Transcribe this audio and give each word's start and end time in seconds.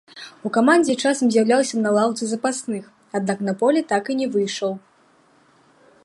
У 0.49 0.51
камандзе 0.55 0.93
часам 1.07 1.25
з'яўляўся 1.33 1.75
на 1.83 1.91
лаўцы 1.97 2.23
запасных, 2.31 2.83
аднак 3.19 3.37
на 3.49 3.53
поле 3.59 3.81
так 3.91 4.03
і 4.15 4.15
не 4.23 4.27
выйшаў. 4.37 4.71